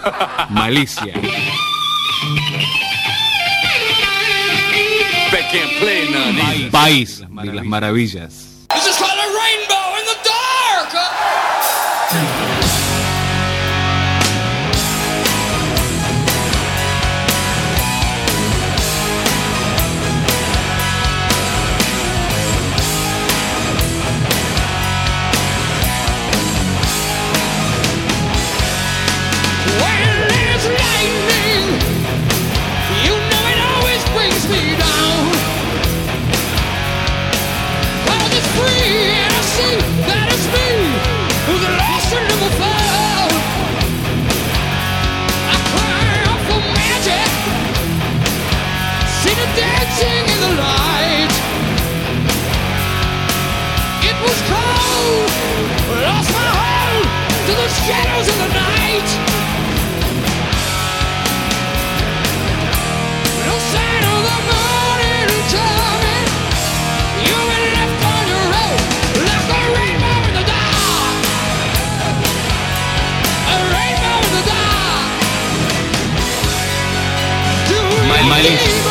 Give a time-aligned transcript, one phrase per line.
[0.50, 1.14] Malicia.
[6.70, 8.51] País de las maravillas.
[78.42, 78.81] Thanks.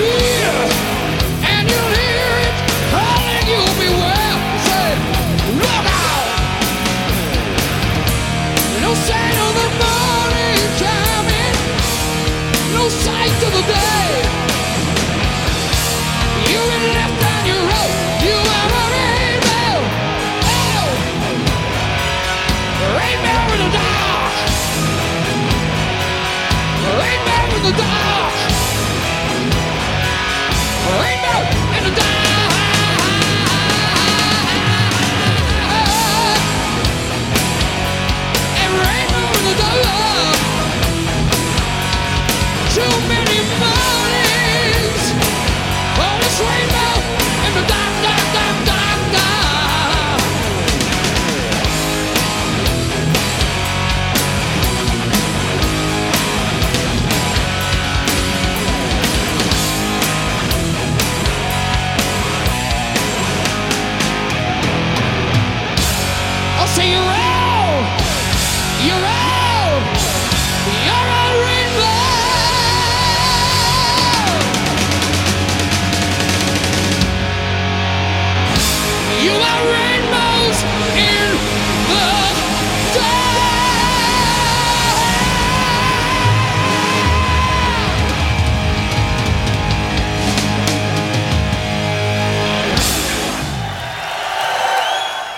[0.00, 0.29] see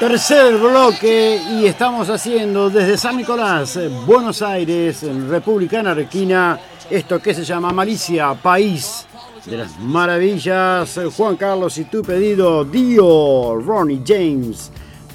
[0.02, 6.58] Tercer bloque y estamos haciendo desde San Nicolás, Buenos Aires, República Argentina,
[6.90, 9.06] esto que se llama Malicia, País
[9.46, 10.98] de las Maravillas.
[11.16, 14.72] Juan Carlos y tu pedido, Dio, Ronnie James,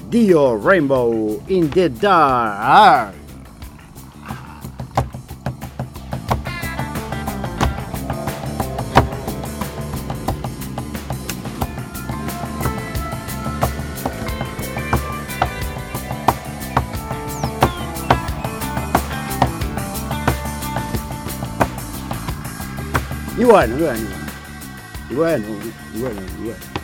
[0.08, 3.27] Dio Rainbow in the Dark.
[23.48, 24.08] Bueno, bueno,
[25.10, 25.46] bueno,
[25.94, 26.78] bueno, bueno.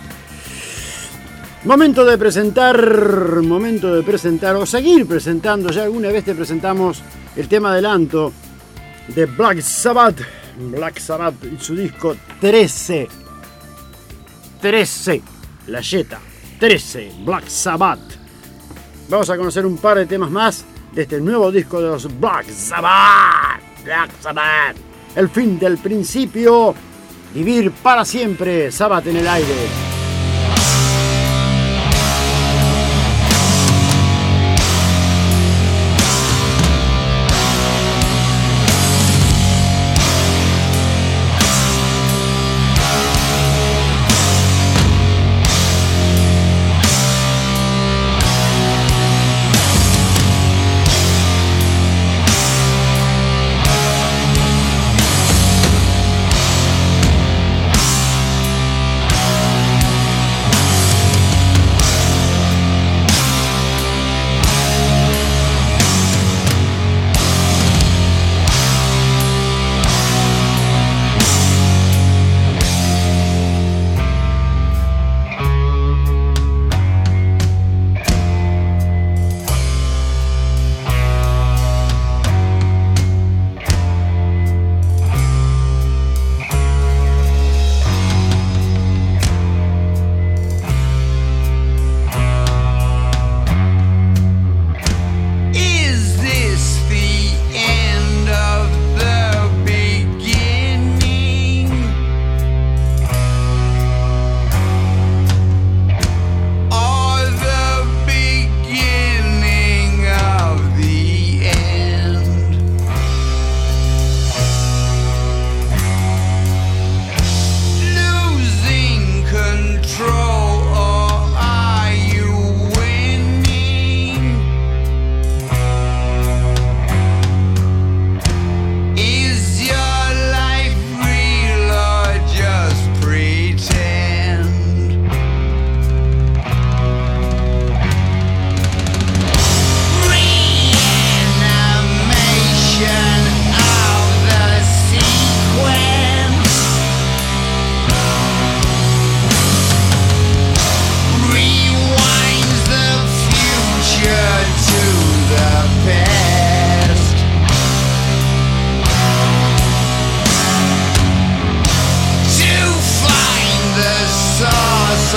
[1.65, 5.71] Momento de presentar, momento de presentar o seguir presentando.
[5.71, 7.03] Ya alguna vez te presentamos
[7.37, 8.33] el tema adelanto
[9.09, 10.21] de Black Sabbath.
[10.57, 13.09] Black Sabbath y su disco 13.
[14.61, 15.23] 13.
[15.67, 16.19] La Jetta.
[16.59, 17.13] 13.
[17.27, 18.01] Black Sabbath.
[19.11, 22.49] Vamos a conocer un par de temas más de este nuevo disco de los Black
[22.49, 23.61] Sabbath.
[23.85, 24.94] Black Sabbath.
[25.17, 26.75] El fin del principio.
[27.35, 28.71] Vivir para siempre.
[28.71, 29.94] Sabbath en el aire.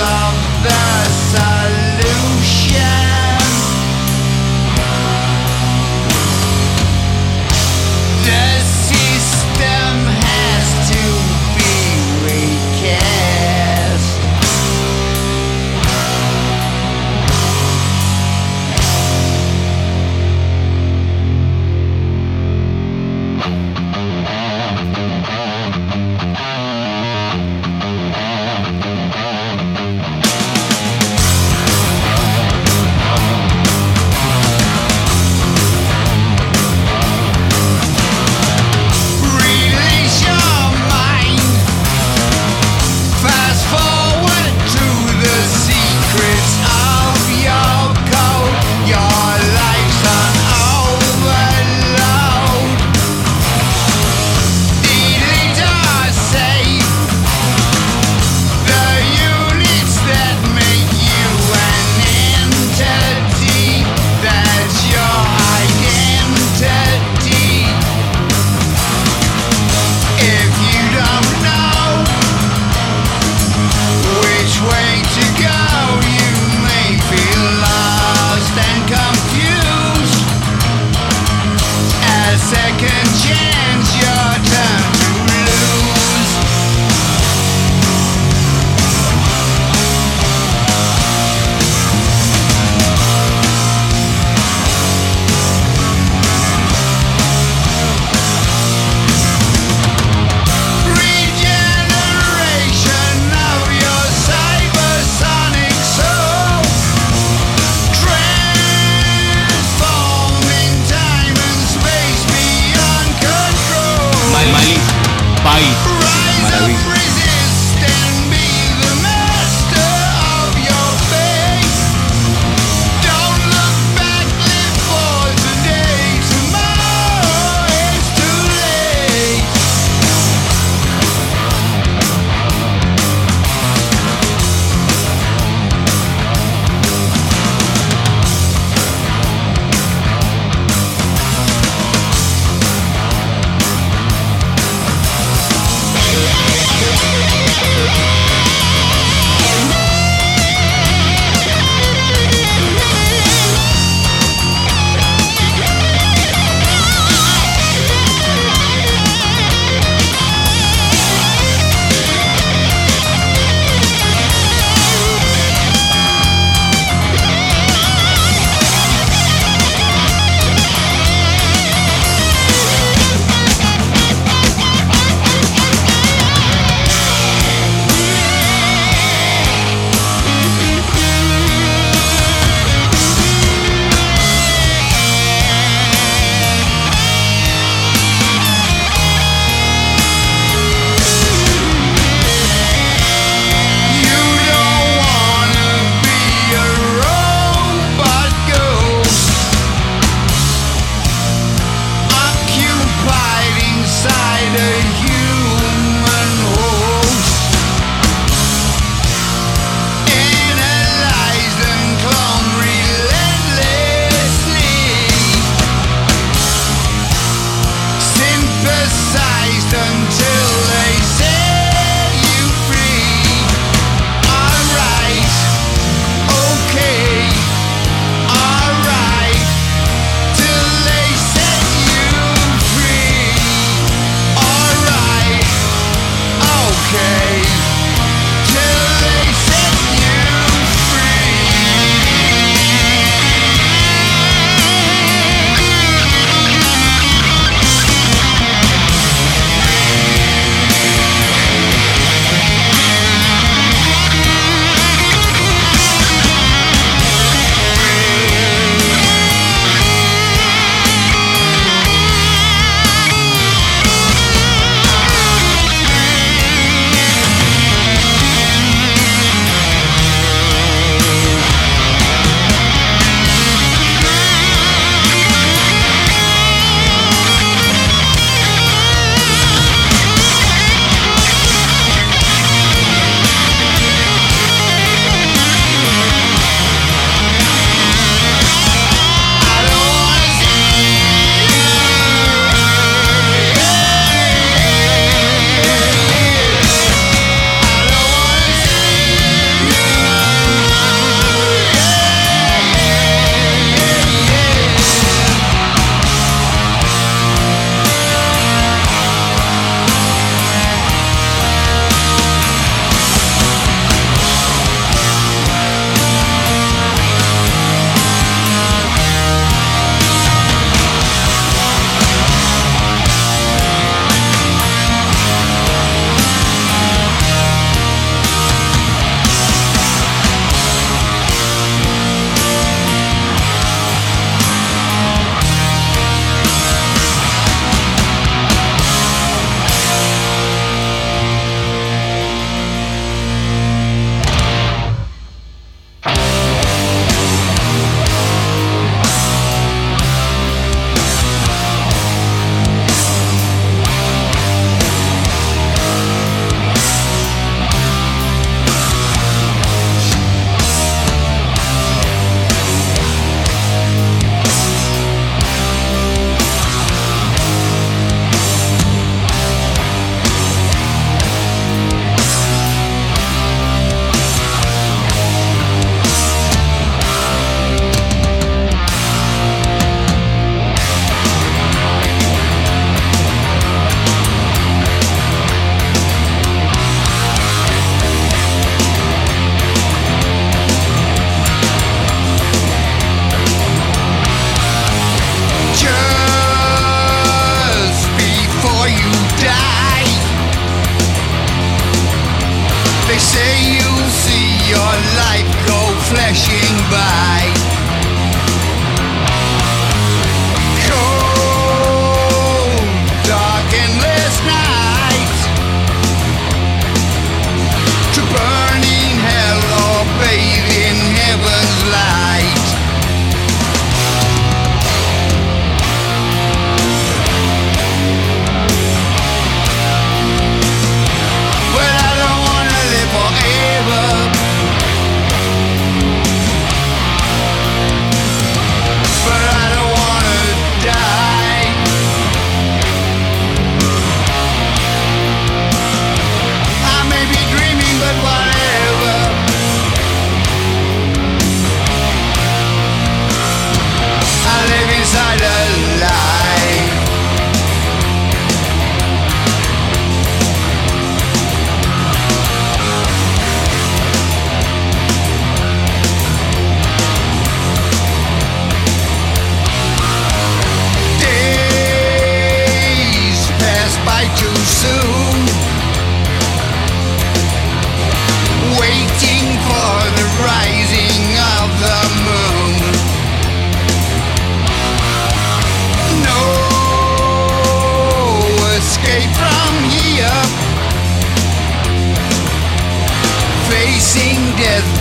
[0.00, 1.17] of that.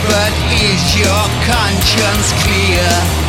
[0.08, 3.27] But is your conscience clear?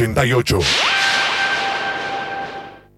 [0.00, 1.27] 88.